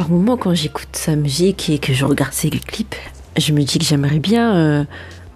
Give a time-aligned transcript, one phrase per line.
[0.00, 2.94] par moments, quand j'écoute sa musique et que je regarde ses clips,
[3.36, 4.84] je me dis que j'aimerais bien euh,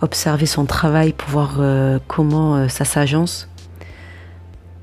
[0.01, 3.47] observer son travail pour voir euh, comment euh, ça s'agence.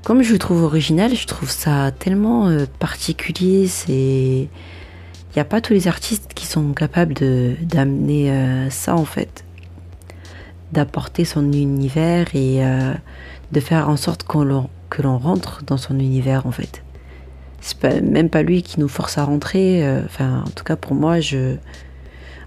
[0.04, 3.66] Comme je le trouve original, je trouve ça tellement particulier.
[3.66, 8.32] C'est, il n'y a pas tous les artistes qui sont capables de d'amener
[8.70, 9.44] ça en fait,
[10.70, 12.62] d'apporter son univers et
[13.50, 16.84] de faire en sorte que l'on rentre dans son univers en fait
[17.62, 19.86] c'est pas, même pas lui qui nous force à rentrer.
[19.86, 21.56] Euh, enfin, en tout cas, pour moi, je.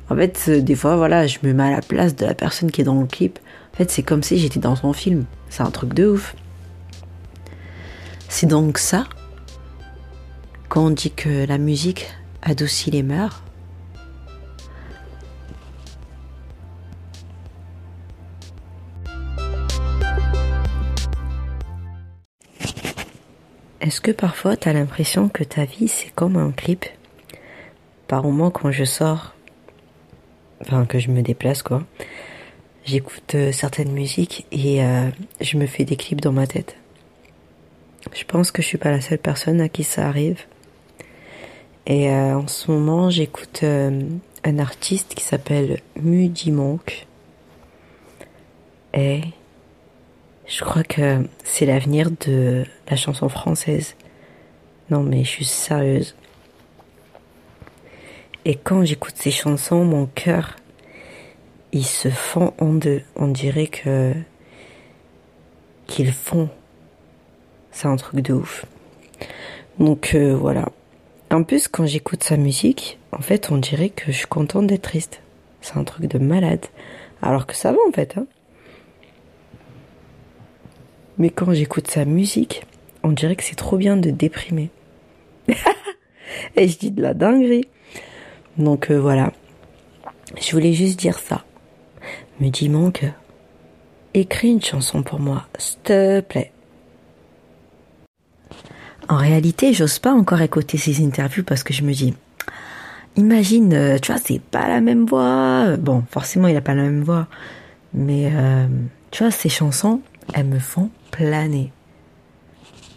[0.09, 2.69] En fait, euh, des fois, voilà, je me mets à la place de la personne
[2.69, 3.39] qui est dans le clip.
[3.73, 5.25] En fait, c'est comme si j'étais dans son film.
[5.49, 6.35] C'est un truc de ouf.
[8.27, 9.05] C'est donc ça,
[10.67, 12.07] quand on dit que la musique
[12.41, 13.45] adoucit les mœurs,
[23.85, 26.86] Est-ce que parfois tu as l'impression que ta vie c'est comme un clip?
[28.08, 29.36] Par moment quand je sors,
[30.59, 31.83] enfin que je me déplace quoi,
[32.83, 36.78] j'écoute euh, certaines musiques et euh, je me fais des clips dans ma tête.
[38.11, 40.41] Je pense que je suis pas la seule personne à qui ça arrive.
[41.86, 47.06] Et euh, en ce moment j'écoute un artiste qui s'appelle Mudi Monk.
[50.47, 53.95] Je crois que c'est l'avenir de la chanson française.
[54.89, 56.15] Non mais je suis sérieuse.
[58.45, 60.55] Et quand j'écoute ces chansons, mon cœur,
[61.71, 63.01] il se fond en deux.
[63.16, 64.13] On dirait que
[65.88, 66.49] qu'ils font.
[67.71, 68.66] C'est un truc de ouf.
[69.79, 70.69] Donc euh, voilà.
[71.31, 74.83] En plus, quand j'écoute sa musique, en fait, on dirait que je suis contente d'être
[74.83, 75.21] triste.
[75.61, 76.66] C'est un truc de malade.
[77.21, 78.16] Alors que ça va en fait.
[78.16, 78.27] Hein.
[81.17, 82.66] Mais quand j'écoute sa musique,
[83.03, 84.69] on dirait que c'est trop bien de déprimer.
[86.55, 87.67] Et je dis de la dinguerie.
[88.57, 89.31] Donc euh, voilà.
[90.39, 91.45] Je voulais juste dire ça.
[92.40, 93.06] Me dis Monk,
[94.13, 96.51] écris une chanson pour moi, s'il te plaît.
[99.07, 102.13] En réalité, j'ose pas encore écouter ses interviews parce que je me dis,
[103.16, 105.78] imagine, euh, tu vois, c'est pas la même voix.
[105.78, 107.28] Bon, forcément, il a pas la même voix.
[107.94, 108.67] Mais, euh,
[109.11, 110.01] tu vois, ses chansons,
[110.34, 111.72] elles me font planer.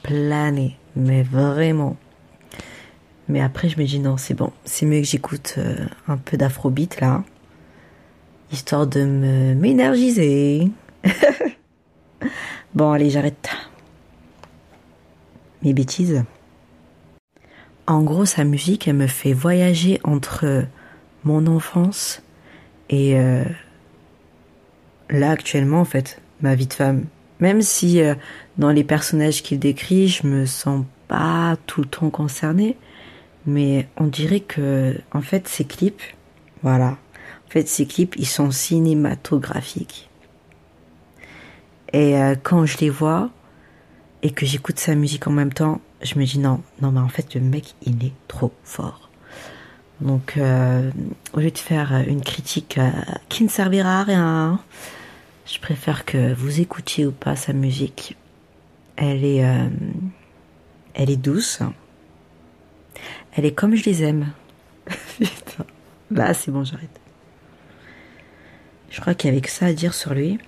[0.03, 1.97] Planer, mais vraiment.
[3.29, 4.53] Mais après, je me dis non, c'est bon.
[4.65, 7.23] C'est mieux que j'écoute euh, un peu d'afrobeat là.
[8.51, 10.69] Histoire de me m'énergiser.
[12.75, 13.51] bon, allez, j'arrête.
[15.63, 16.25] Mes bêtises.
[17.87, 20.65] En gros, sa musique, elle me fait voyager entre
[21.23, 22.23] mon enfance
[22.91, 23.45] et euh,
[25.09, 27.05] là actuellement, en fait, ma vie de femme.
[27.41, 28.15] Même si euh,
[28.57, 32.77] dans les personnages qu'il décrit, je me sens pas tout le temps concernée,
[33.47, 36.03] mais on dirait que en fait ces clips,
[36.63, 36.91] voilà,
[37.47, 40.11] en fait ces clips ils sont cinématographiques.
[41.93, 43.31] Et euh, quand je les vois
[44.23, 47.09] et que j'écoute sa musique en même temps, je me dis non, non mais en
[47.09, 49.09] fait le mec il est trop fort.
[50.01, 50.91] Donc euh,
[51.33, 52.79] au lieu de faire une critique
[53.29, 54.61] qui ne servira à rien,
[55.51, 58.17] je préfère que vous écoutiez ou pas sa musique.
[58.97, 59.69] Elle est, euh,
[60.95, 61.61] elle est douce.
[63.33, 64.33] Elle est comme je les aime.
[65.19, 65.65] Putain.
[66.11, 67.01] Bah, c'est bon, j'arrête.
[68.91, 70.39] Je crois qu'il y avait que ça à dire sur lui.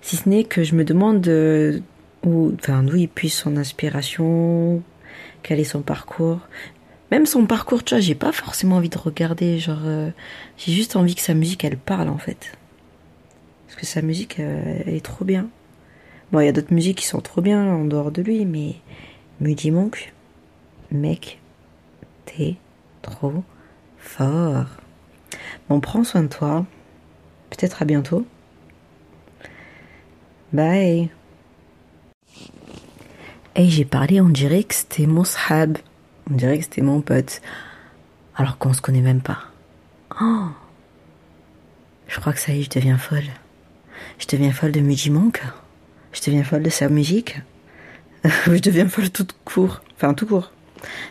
[0.00, 1.80] Si ce n'est que je me demande euh,
[2.24, 4.82] où, enfin, il puisse son inspiration,
[5.42, 6.40] quel est son parcours.
[7.10, 9.58] Même son parcours, tu vois, j'ai pas forcément envie de regarder.
[9.68, 10.10] Euh,
[10.56, 12.52] j'ai juste envie que sa musique, elle parle en fait.
[13.72, 15.48] Parce que sa musique, euh, elle est trop bien.
[16.30, 18.74] Bon, il y a d'autres musiques qui sont trop bien en dehors de lui, mais
[19.40, 20.12] Monk,
[20.90, 21.40] mec,
[22.26, 22.56] t'es
[23.00, 23.42] trop
[23.96, 24.66] fort.
[25.70, 26.66] Bon, prends soin de toi.
[27.48, 28.26] Peut-être à bientôt.
[30.52, 31.08] Bye.
[33.56, 35.78] Et j'ai parlé, on dirait que c'était mon sahab.
[36.30, 37.40] On dirait que c'était mon pote.
[38.36, 39.44] Alors qu'on se connaît même pas.
[40.20, 40.48] Oh.
[42.06, 43.24] Je crois que ça y est, je deviens folle.
[44.18, 45.42] Je deviens folle de Monk.
[46.12, 47.40] Je deviens folle de sa musique.
[48.24, 49.82] je deviens folle tout court.
[49.96, 50.52] Enfin, tout court.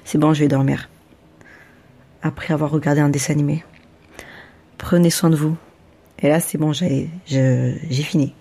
[0.05, 0.89] C'est bon, je vais dormir.
[2.21, 3.63] Après avoir regardé un dessin animé.
[4.77, 5.55] Prenez soin de vous.
[6.19, 7.09] Et là, c'est bon, j'ai
[7.91, 8.33] fini.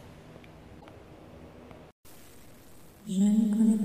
[3.08, 3.80] Je ne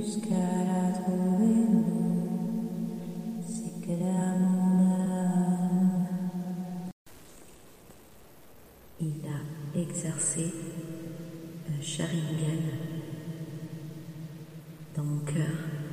[0.00, 0.34] Jusqu'à
[0.66, 1.66] la trouver,
[3.46, 4.88] c'est que la mon
[9.00, 10.52] Il a exercé
[11.68, 12.62] un sharingan
[14.96, 15.87] dans mon cœur.